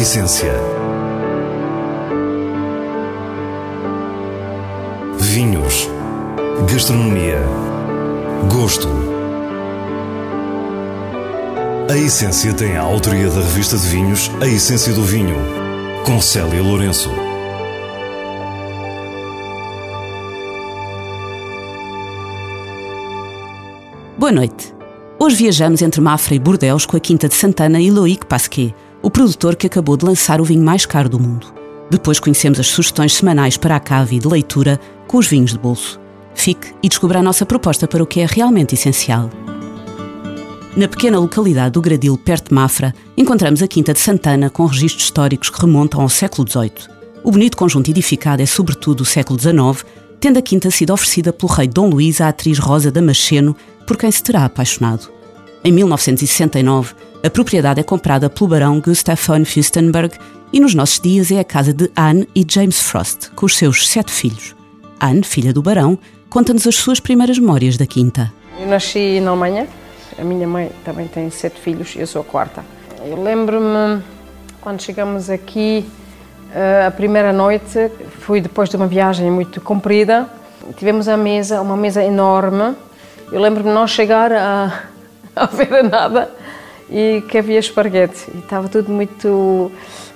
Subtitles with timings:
[0.00, 0.54] essência.
[5.18, 5.90] Vinhos.
[6.72, 7.42] Gastronomia.
[8.50, 8.88] Gosto.
[11.90, 15.36] A Essência tem a autoria da revista de vinhos A Essência do Vinho,
[16.06, 17.10] com Célia Lourenço.
[24.16, 24.74] Boa noite.
[25.18, 29.10] Hoje viajamos entre Mafra e Bordeaux com a Quinta de Santana e Loïc Pasquet, o
[29.10, 31.52] produtor que acabou de lançar o vinho mais caro do mundo.
[31.90, 36.00] Depois conhecemos as sugestões semanais para a cave de leitura com os vinhos de bolso.
[36.34, 39.30] Fique e descubra a nossa proposta para o que é realmente essencial.
[40.76, 45.04] Na pequena localidade do Gradil, perto de Mafra, encontramos a Quinta de Santana com registros
[45.04, 47.00] históricos que remontam ao século XVIII.
[47.24, 49.84] O bonito conjunto edificado é sobretudo do século XIX,
[50.20, 54.10] tendo a quinta sido oferecida pelo rei Dom Luís à atriz Rosa Damasceno, por quem
[54.10, 55.10] se terá apaixonado.
[55.64, 60.16] Em 1969, a propriedade é comprada pelo barão Gustav von Fürstenberg
[60.54, 63.86] e nos nossos dias é a casa de Anne e James Frost, com os seus
[63.88, 64.56] sete filhos.
[64.98, 65.98] Anne, filha do barão,
[66.30, 68.32] conta-nos as suas primeiras memórias da quinta.
[68.58, 69.68] Eu nasci na Alemanha,
[70.18, 72.64] a minha mãe também tem sete filhos, eu sou a quarta.
[73.04, 74.02] Eu lembro-me
[74.62, 75.84] quando chegamos aqui,
[76.54, 77.90] eh, a primeira noite,
[78.20, 80.26] foi depois de uma viagem muito comprida,
[80.74, 82.74] tivemos a mesa, uma mesa enorme,
[83.30, 84.84] eu lembro-me não chegar a,
[85.36, 86.39] a ver nada
[86.90, 88.26] e que havia esparguete.
[88.34, 89.70] E estava tudo muito.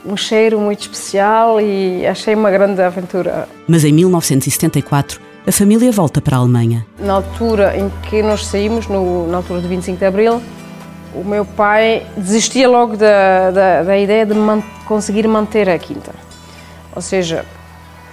[0.04, 3.48] um cheiro muito especial e achei uma grande aventura.
[3.66, 6.86] Mas em 1974, a família volta para a Alemanha.
[6.98, 10.42] Na altura em que nós saímos, no, na altura de 25 de Abril,
[11.14, 16.12] o meu pai desistia logo da, da, da ideia de man, conseguir manter a quinta.
[16.94, 17.44] Ou seja,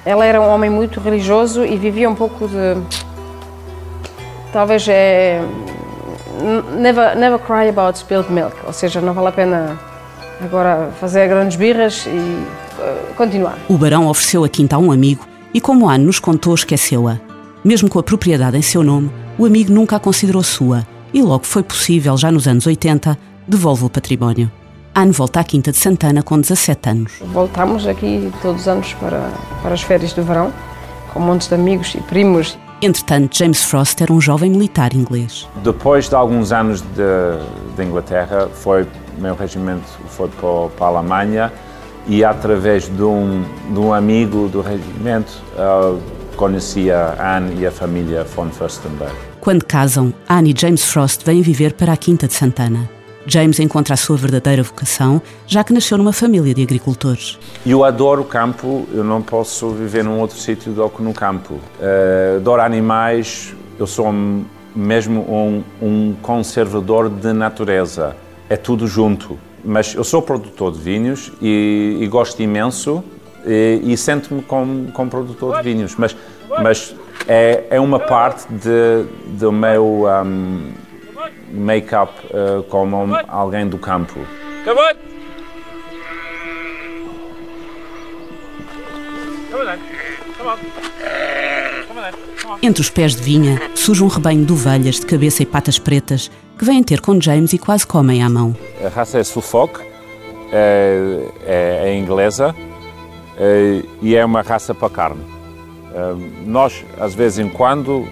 [0.06, 2.78] ela era um homem muito religioso e vivia um pouco de
[4.52, 5.42] talvez é
[6.78, 9.80] never, never cry about spilled milk, ou seja, não vale a pena
[10.42, 13.58] agora fazer grandes birras e uh, continuar.
[13.70, 17.20] O barão ofereceu a quinta a um amigo e, como Anne nos contou, esqueceu-a.
[17.64, 21.45] Mesmo com a propriedade em seu nome, o amigo nunca a considerou sua e logo
[21.45, 23.17] foi possível, já nos anos 80,
[23.48, 24.52] devolve o património.
[24.94, 27.14] Anne volta à Quinta de Santana com 17 anos.
[27.22, 29.30] Voltamos aqui todos os anos para,
[29.61, 30.52] para as férias de verão,
[31.14, 32.58] com montes de amigos e primos.
[32.81, 35.47] Entretanto, James Frost era um jovem militar inglês.
[35.64, 38.87] Depois de alguns anos de, de Inglaterra, foi
[39.19, 41.53] meu regimento foi para, para, a Alemanha
[42.08, 45.99] e através de um, de um amigo do regimento uh,
[46.36, 49.13] conheci a Anne e a família von Furstenberg.
[49.39, 52.89] Quando casam, Anne e James Frost vêm viver para a Quinta de Santana.
[53.31, 57.39] James encontra a sua verdadeira vocação, já que nasceu numa família de agricultores.
[57.65, 61.53] Eu adoro o campo, eu não posso viver num outro sítio do que no campo.
[61.53, 64.14] Uh, adoro animais, eu sou
[64.75, 68.15] mesmo um, um conservador de natureza.
[68.49, 69.39] É tudo junto.
[69.63, 73.03] Mas eu sou produtor de vinhos e, e gosto imenso
[73.45, 75.95] e, e sinto-me como, como produtor de vinhos.
[75.95, 76.15] Mas,
[76.61, 76.95] mas
[77.27, 78.45] é, é uma parte
[79.27, 80.05] do meu.
[80.05, 80.91] Um,
[81.52, 84.20] make-up uh, como alguém do campo.
[92.61, 96.32] Entre os pés de vinha surge um rebanho de ovelhas de cabeça e patas pretas
[96.58, 98.56] que vêm ter com James e quase comem à mão.
[98.84, 99.80] A raça é Suffolk,
[100.52, 102.56] é, é, é inglesa
[103.38, 105.23] é, e é uma raça para carne.
[105.94, 108.08] É, nós, às vezes em quando,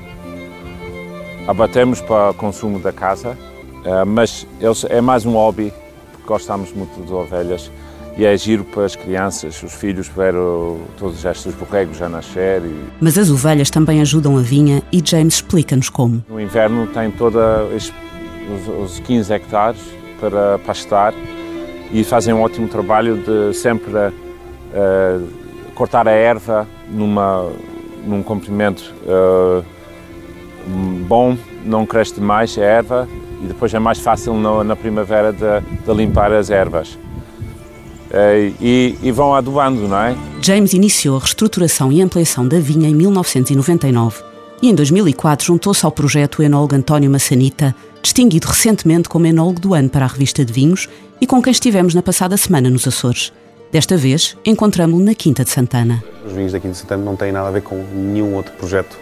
[1.50, 3.36] abatemos para consumo da casa,
[3.84, 4.46] eh, mas
[4.88, 5.74] é mais um hobby,
[6.12, 7.72] porque gostamos muito de ovelhas
[8.16, 10.36] e é giro para as crianças, os filhos ver
[10.96, 12.62] todos estes borregos a nascer.
[12.64, 12.84] E...
[13.02, 16.24] Mas as ovelhas também ajudam a vinha e James explica-nos como.
[16.30, 17.92] No inverno tem todos
[18.84, 19.82] os 15 hectares
[20.20, 21.16] para pastar
[21.92, 25.28] e fazem um ótimo trabalho de sempre uh,
[25.74, 27.50] cortar a erva numa,
[28.06, 29.66] num comprimento uh,
[31.08, 33.08] bom, não cresce demais a erva
[33.42, 36.98] e depois é mais fácil no, na primavera de, de, limpar as ervas.
[38.12, 40.16] Eh, e, e, vão adubando, não é?
[40.42, 44.24] James iniciou a reestruturação e ampliação da vinha em 1999
[44.62, 49.90] e em 2004 juntou-se ao projeto enólogo António Massanita, distinguido recentemente como enólogo do ano
[49.90, 50.90] para a revista de vinhos
[51.22, 53.32] e com quem estivemos na passada semana nos Açores.
[53.72, 56.04] Desta vez, encontramos-lo na Quinta de Santana.
[56.26, 58.98] Os vinhos da Quinta de Santana não têm nada a ver com nenhum outro projeto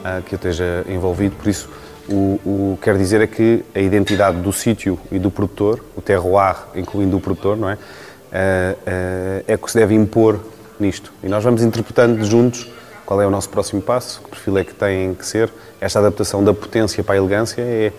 [0.00, 1.68] uh, que eu esteja envolvido, por isso
[2.08, 6.00] o, o que quer dizer é que a identidade do sítio e do produtor, o
[6.00, 7.74] terroir, incluindo o produtor, não é?
[7.74, 10.40] Uh, uh, é que se deve impor
[10.78, 11.12] nisto.
[11.22, 12.68] E nós vamos interpretando juntos
[13.04, 15.50] qual é o nosso próximo passo, que perfil é que tem que ser.
[15.80, 17.92] Esta adaptação da potência para a elegância é,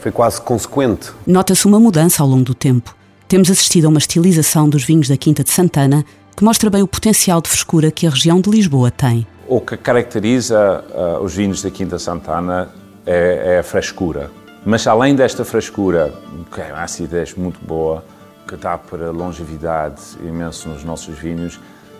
[0.00, 1.10] foi quase consequente.
[1.26, 2.94] Nota-se uma mudança ao longo do tempo.
[3.26, 6.04] temos assistido a uma estilização dos vinhos da Quinta de Santana
[6.36, 9.26] que mostra bem o potencial de frescura que a região de Lisboa tem.
[9.52, 12.68] O que caracteriza uh, os vinhos da Quinta Santana
[13.04, 14.30] é, é, a frescura.
[14.64, 16.14] Mas além desta frescura,
[16.54, 18.04] que é uma acidez muito boa,
[18.46, 21.58] que dá para longevidade imenso nos nossos vinhos,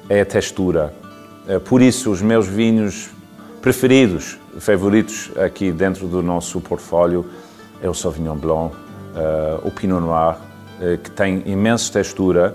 [0.09, 0.95] é a textura.
[1.49, 3.11] Uh, por isso, os meus vinhos
[3.61, 7.29] preferidos, favoritos aqui dentro do nosso portfólio,
[7.83, 12.55] é o Sauvignon Blanc, uh, o Pinot Noir, uh, que tem imensa textura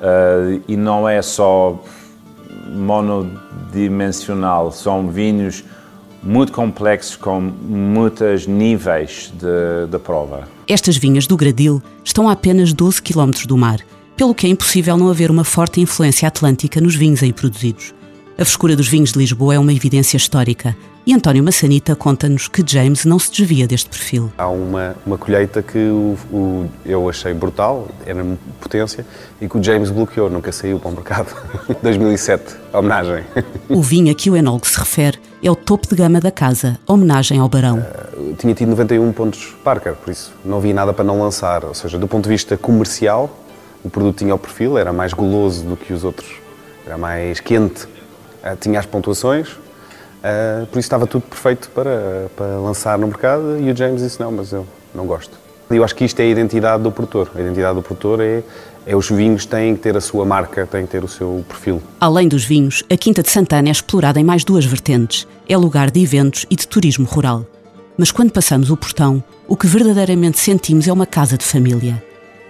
[0.00, 1.82] uh, e não é só
[3.74, 5.64] monodimensional, são vinhos
[6.22, 10.48] muito complexos com muitos níveis de, de prova.
[10.66, 13.80] Estas vinhas do Gradil estão a apenas 12 km do mar,
[14.16, 17.92] pelo que é impossível não haver uma forte influência atlântica nos vinhos aí produzidos.
[18.38, 20.74] A frescura dos vinhos de Lisboa é uma evidência histórica
[21.06, 24.32] e António Massanita conta-nos que James não se desvia deste perfil.
[24.38, 28.24] Há uma, uma colheita que o, o, eu achei brutal, era
[28.60, 29.04] potência,
[29.40, 31.34] e que o James bloqueou, nunca saiu para o mercado.
[31.82, 33.24] 2007, homenagem.
[33.68, 36.78] O vinho a que o enólogo se refere é o topo de gama da casa,
[36.86, 37.78] homenagem ao Barão.
[37.78, 41.64] Uh, tinha tido 91 pontos Parker, por isso não havia nada para não lançar.
[41.64, 43.38] Ou seja, do ponto de vista comercial,
[43.84, 46.30] o produto tinha o perfil, era mais goloso do que os outros,
[46.86, 47.86] era mais quente
[48.44, 49.56] eh, tinha as pontuações,
[50.24, 54.18] uh, por isso estava tudo perfeito para, para lançar no mercado e o James disse
[54.18, 55.44] não, mas eu não gosto.
[55.70, 57.30] Eu acho que isto é a identidade do produtor.
[57.34, 58.42] A identidade do produtor é,
[58.86, 61.82] é os vinhos têm que ter a sua marca, têm que ter o seu perfil.
[62.00, 65.26] Além dos vinhos, a Quinta de Santana é explorada em mais duas vertentes.
[65.48, 67.46] É lugar de eventos e de turismo rural.
[67.96, 72.02] Mas quando passamos o portão, o que verdadeiramente sentimos é uma casa de família.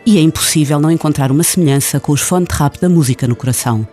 [0.05, 3.87] E é impossível não encontrar uma semelhança com os fonte rap da música no coração.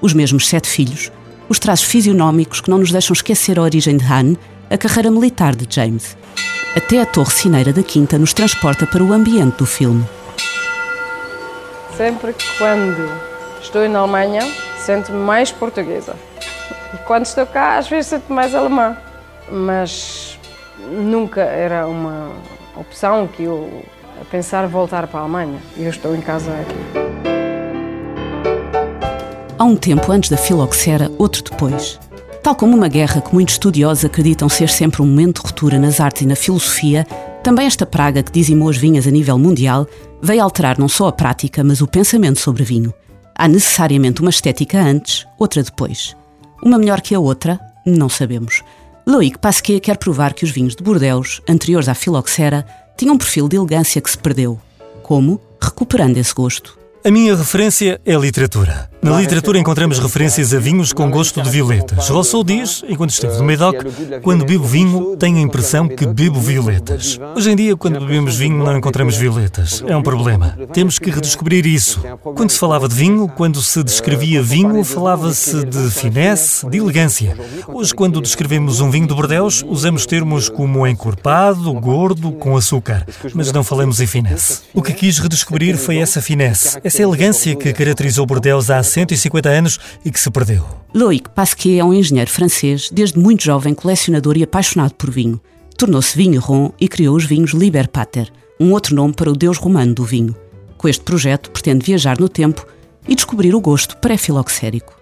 [0.00, 1.10] Os mesmos sete filhos,
[1.48, 4.36] os traços fisionómicos que não nos deixam esquecer a origem de Han,
[4.70, 6.16] a carreira militar de James.
[6.76, 10.04] Até a torre cineira da Quinta nos transporta para o ambiente do filme.
[11.96, 13.10] Sempre quando
[13.60, 14.42] estou na Alemanha,
[14.78, 16.14] sinto-me mais portuguesa.
[16.94, 18.96] E quando estou cá, às vezes sinto mais alemã.
[19.50, 20.38] Mas
[20.78, 22.30] nunca era uma
[22.76, 23.84] opção que eu
[24.30, 25.60] pensar voltar para a Alemanha.
[25.76, 27.27] Eu estou em casa aqui.
[29.58, 31.98] Há um tempo antes da filoxera, outro depois.
[32.44, 35.98] Tal como uma guerra que muitos estudiosos acreditam ser sempre um momento de ruptura nas
[35.98, 37.04] artes e na filosofia,
[37.42, 39.84] também esta praga que dizimou as vinhas a nível mundial
[40.22, 42.94] veio alterar não só a prática, mas o pensamento sobre vinho.
[43.34, 46.16] Há necessariamente uma estética antes, outra depois.
[46.62, 47.58] Uma melhor que a outra?
[47.84, 48.62] Não sabemos.
[49.04, 52.64] Loïc Pasquet quer provar que os vinhos de Bordeaux, anteriores à filoxera,
[52.96, 54.60] tinham um perfil de elegância que se perdeu.
[55.02, 55.40] Como?
[55.60, 56.78] Recuperando esse gosto.
[57.04, 58.90] A minha referência é a literatura.
[59.00, 62.08] Na literatura encontramos referências a vinhos com gosto de violetas.
[62.08, 63.76] Rousseau diz, enquanto esteve no Médoc,
[64.22, 67.18] quando bebo vinho, tenho a impressão que bebo violetas.
[67.36, 69.84] Hoje em dia, quando bebemos vinho, não encontramos violetas.
[69.86, 70.58] É um problema.
[70.72, 72.02] Temos que redescobrir isso.
[72.22, 77.36] Quando se falava de vinho, quando se descrevia vinho, falava-se de finesse, de elegância.
[77.68, 83.52] Hoje, quando descrevemos um vinho de Bordeaux, usamos termos como encorpado, gordo, com açúcar, mas
[83.52, 84.60] não falamos em finesse.
[84.74, 89.78] O que quis redescobrir foi essa finesse, essa elegância que caracterizou Bordeaux há 150 anos
[90.04, 90.64] e que se perdeu.
[90.94, 95.40] Loïc Pasquier é um engenheiro francês, desde muito jovem colecionador e apaixonado por vinho.
[95.76, 96.42] Tornou-se vinho
[96.80, 100.34] e criou os vinhos Liber Pater, um outro nome para o deus romano do vinho.
[100.76, 102.66] Com este projeto, pretende viajar no tempo
[103.08, 104.98] e descobrir o gosto pré-filoxérico.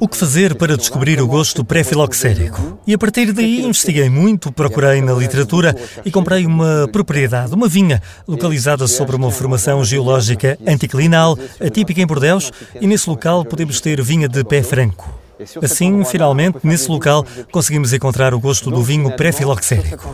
[0.00, 2.80] O que fazer para descobrir o gosto pré-filoxérico?
[2.84, 8.02] E a partir daí investiguei muito, procurei na literatura e comprei uma propriedade, uma vinha,
[8.26, 12.50] localizada sobre uma formação geológica anticlinal, atípica em Bordeaux,
[12.80, 15.19] e nesse local podemos ter vinha de pé franco.
[15.62, 20.08] Assim, finalmente, nesse local, conseguimos encontrar o gosto do vinho pré-filoxérico.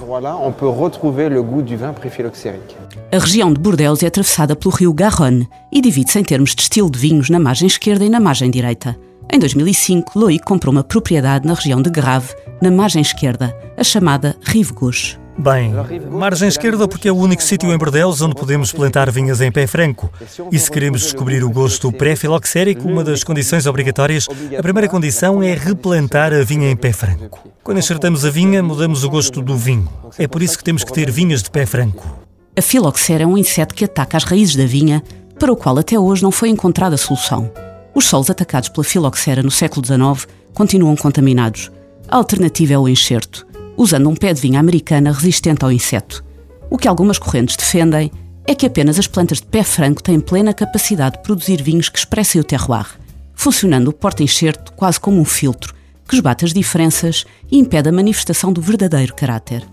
[3.12, 6.90] A região de Bordeaux é atravessada pelo rio Garonne e divide-se em termos de estilo
[6.90, 8.96] de vinhos na margem esquerda e na margem direita.
[9.32, 14.36] Em 2005, Loïc comprou uma propriedade na região de Grave, na margem esquerda, a chamada
[14.42, 15.25] Rive Gauche.
[15.38, 15.72] Bem,
[16.10, 19.66] margem esquerda porque é o único sítio em Bordeaux onde podemos plantar vinhas em pé
[19.66, 20.10] franco.
[20.50, 24.26] E se queremos descobrir o gosto pré-filoxérico, uma das condições obrigatórias,
[24.58, 27.46] a primeira condição é replantar a vinha em pé franco.
[27.62, 29.88] Quando enxertamos a vinha, mudamos o gosto do vinho.
[30.18, 32.18] É por isso que temos que ter vinhas de pé franco.
[32.56, 35.02] A filoxera é um inseto que ataca as raízes da vinha,
[35.38, 37.50] para o qual até hoje não foi encontrada solução.
[37.94, 41.70] Os solos atacados pela filoxera no século XIX continuam contaminados.
[42.08, 46.24] A alternativa é o enxerto usando um pé de vinha americana resistente ao inseto.
[46.70, 48.10] O que algumas correntes defendem
[48.46, 51.98] é que apenas as plantas de pé franco têm plena capacidade de produzir vinhos que
[51.98, 52.98] expressem o terroir,
[53.34, 55.74] funcionando o porta-enxerto quase como um filtro
[56.08, 59.66] que esbate as diferenças e impede a manifestação do verdadeiro caráter.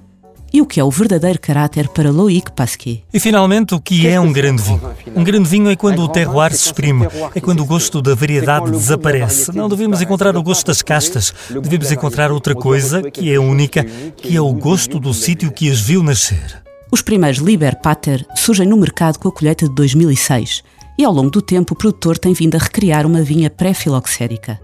[0.54, 3.00] E o que é o verdadeiro caráter para Loïc Pasquier.
[3.12, 4.82] E finalmente, o que é um grande vinho?
[5.16, 8.70] Um grande vinho é quando o terroir se exprime, é quando o gosto da variedade
[8.70, 9.52] desaparece.
[9.52, 13.84] Não devemos encontrar o gosto das castas, devemos encontrar outra coisa que é única,
[14.16, 16.62] que é o gosto do sítio que as viu nascer.
[16.92, 20.62] Os primeiros Liber Pater surgem no mercado com a colheita de 2006
[20.96, 24.60] e ao longo do tempo o produtor tem vindo a recriar uma vinha pré-filoxérica.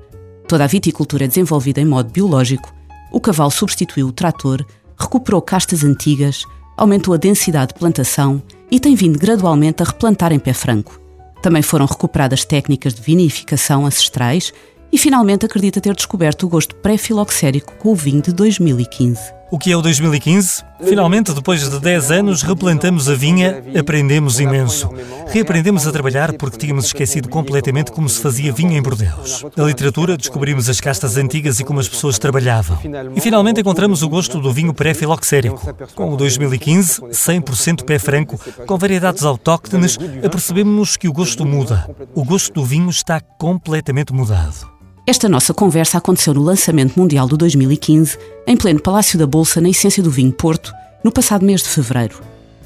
[0.48, 2.72] Toda a viticultura é desenvolvida em modo biológico,
[3.12, 4.64] o cavalo substituiu o trator,
[5.00, 6.44] recuperou castas antigas,
[6.76, 11.00] aumentou a densidade de plantação e tem vindo gradualmente a replantar em pé franco.
[11.42, 14.54] Também foram recuperadas técnicas de vinificação ancestrais
[14.92, 19.39] e finalmente acredita ter descoberto o gosto pré-filoxérico com o vinho de 2015.
[19.52, 20.64] O que é o 2015?
[20.84, 24.90] Finalmente, depois de 10 anos, replantamos a vinha, aprendemos imenso.
[25.28, 29.44] Reaprendemos a trabalhar porque tínhamos esquecido completamente como se fazia vinho em Bordeus.
[29.58, 32.78] Na literatura, descobrimos as castas antigas e como as pessoas trabalhavam.
[33.16, 35.62] E finalmente encontramos o gosto do vinho pré-filoxérico.
[35.96, 41.90] Com o 2015, 100% pé franco, com variedades autóctones, apercebemos-nos que o gosto muda.
[42.14, 44.79] O gosto do vinho está completamente mudado.
[45.10, 49.68] Esta nossa conversa aconteceu no lançamento mundial do 2015, em pleno Palácio da Bolsa, na
[49.68, 50.72] essência do vinho Porto,
[51.04, 52.22] no passado mês de fevereiro.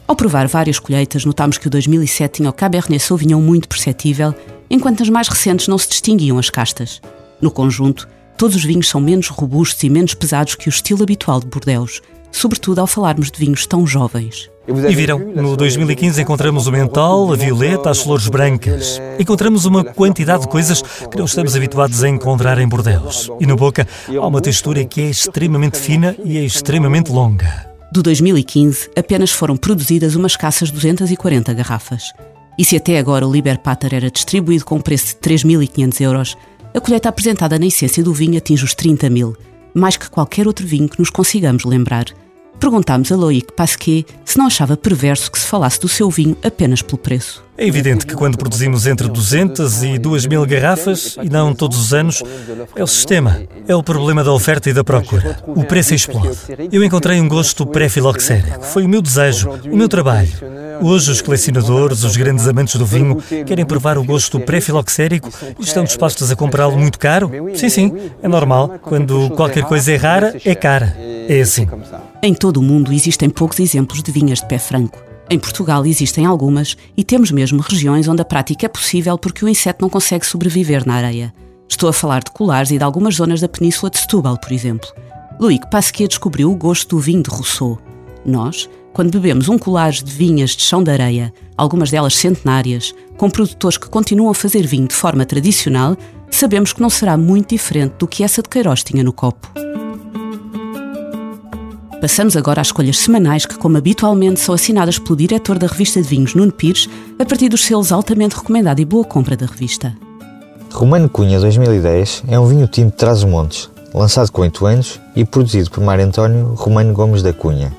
[0.05, 4.35] Ao provar várias colheitas, notámos que o 2007 tinha o Cabernet Sauvignon muito perceptível,
[4.69, 7.01] enquanto nas mais recentes não se distinguiam as castas.
[7.39, 11.39] No conjunto, todos os vinhos são menos robustos e menos pesados que o estilo habitual
[11.39, 14.49] de Bordeaux, sobretudo ao falarmos de vinhos tão jovens.
[14.65, 19.01] E viram, no 2015 encontramos o mentol, a violeta, as flores brancas.
[19.19, 23.29] Encontramos uma quantidade de coisas que não estamos habituados a encontrar em Bordeaux.
[23.41, 27.67] E na boca há uma textura que é extremamente fina e é extremamente longa.
[27.91, 32.13] Do 2015, apenas foram produzidas umas escassas 240 garrafas.
[32.57, 36.37] E se até agora o Liber Pater era distribuído com um preço de 3.500 euros,
[36.73, 39.35] a colheita apresentada na essência do vinho atinge os 30 mil,
[39.73, 42.05] mais que qualquer outro vinho que nos consigamos lembrar.
[42.63, 46.81] Perguntámos a Loïc Pasquet se não achava perverso que se falasse do seu vinho apenas
[46.81, 47.43] pelo preço.
[47.57, 51.93] É evidente que quando produzimos entre 200 e 2 mil garrafas, e não todos os
[51.93, 52.23] anos,
[52.73, 55.43] é o sistema, é o problema da oferta e da procura.
[55.45, 56.37] O preço explode.
[56.71, 58.63] Eu encontrei um gosto pré-filoxérico.
[58.63, 60.29] Foi o meu desejo, o meu trabalho.
[60.81, 65.29] Hoje, os colecionadores, os grandes amantes do vinho, querem provar o gosto pré-filoxérico
[65.59, 67.29] e estão dispostos a comprá-lo muito caro?
[67.55, 67.91] Sim, sim,
[68.21, 68.79] é normal.
[68.81, 70.95] Quando qualquer coisa é rara, é cara.
[71.27, 71.67] É assim.
[72.25, 74.97] Em todo o mundo existem poucos exemplos de vinhas de pé franco.
[75.29, 79.49] Em Portugal existem algumas e temos mesmo regiões onde a prática é possível porque o
[79.49, 81.33] inseto não consegue sobreviver na areia.
[81.67, 84.87] Estou a falar de colares e de algumas zonas da península de Setúbal, por exemplo.
[85.37, 87.77] Loïc Pasquier descobriu o gosto do vinho de Rousseau.
[88.25, 93.29] Nós, quando bebemos um colage de vinhas de chão de areia, algumas delas centenárias, com
[93.29, 95.97] produtores que continuam a fazer vinho de forma tradicional,
[96.31, 99.51] sabemos que não será muito diferente do que essa de Queiroz tinha no copo.
[102.03, 106.07] Passamos agora às escolhas semanais que, como habitualmente, são assinadas pelo diretor da revista de
[106.09, 109.95] vinhos, Nuno Pires, a partir dos selos altamente recomendado e boa compra da revista.
[110.69, 115.71] Romano Cunha 2010 é um vinho tinto de Trás-os-Montes, lançado com 8 anos e produzido
[115.71, 117.71] por Mário António Romano Gomes da Cunha.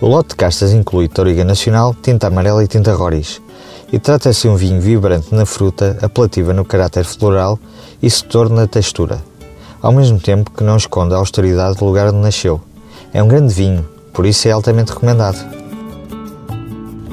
[0.00, 3.40] O lote de castas inclui Toriga Nacional, tinta amarela e tinta Roriz,
[3.92, 7.60] e trata-se de um vinho vibrante na fruta, apelativa no caráter floral
[8.02, 9.22] e setor na textura,
[9.80, 12.60] ao mesmo tempo que não esconde a austeridade do lugar onde nasceu.
[13.16, 13.82] É um grande vinho,
[14.12, 15.38] por isso é altamente recomendado.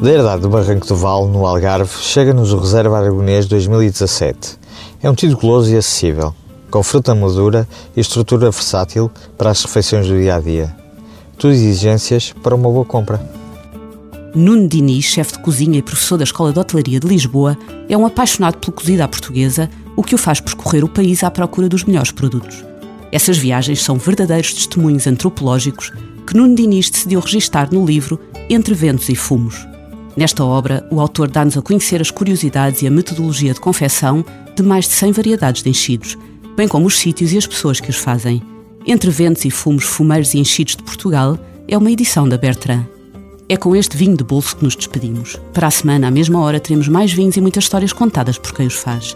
[0.01, 4.59] Da herdade do Barranco do Val, no Algarve, chega-nos o Reserva Aragonês 2017.
[5.01, 6.35] É um tinto goloso e acessível,
[6.69, 10.75] com fruta madura e estrutura versátil para as refeições do dia a dia.
[11.37, 13.25] Tudo exigências para uma boa compra.
[14.35, 17.57] Nuno Diniz, chefe de cozinha e professor da Escola de Hotelaria de Lisboa,
[17.87, 21.31] é um apaixonado pela cozida à portuguesa, o que o faz percorrer o país à
[21.31, 22.72] procura dos melhores produtos.
[23.13, 25.91] Essas viagens são verdadeiros testemunhos antropológicos
[26.25, 29.67] que Nuno Diniz decidiu registar no livro Entre Ventos e Fumos.
[30.17, 34.63] Nesta obra, o autor dá-nos a conhecer as curiosidades e a metodologia de confecção de
[34.63, 36.17] mais de 100 variedades de enchidos,
[36.57, 38.41] bem como os sítios e as pessoas que os fazem.
[38.83, 42.87] Entre Ventos e Fumos Fumeiros e Enchidos de Portugal é uma edição da Bertrand.
[43.47, 45.37] É com este vinho de bolso que nos despedimos.
[45.53, 48.65] Para a semana, à mesma hora, teremos mais vinhos e muitas histórias contadas por quem
[48.65, 49.15] os faz.